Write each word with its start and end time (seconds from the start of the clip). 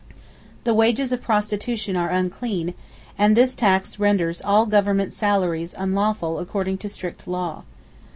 The 0.63 0.73
wages 0.73 1.11
of 1.11 1.21
prostitution 1.21 1.95
are 1.95 2.09
unclean, 2.09 2.73
and 3.19 3.37
this 3.37 3.53
tax 3.53 3.99
renders 3.99 4.41
all 4.41 4.65
Government 4.65 5.13
salaries 5.13 5.75
unlawful 5.77 6.39
according 6.39 6.79
to 6.79 6.89
strict 6.89 7.27
law. 7.27 7.61